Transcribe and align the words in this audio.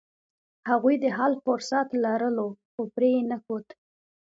هغوی 0.69 0.95
د 1.03 1.05
حل 1.17 1.33
فرصت 1.45 1.87
لرلو، 2.03 2.47
خو 2.71 2.81
پرې 2.93 3.09
یې 3.15 3.21
نښود. 3.29 3.67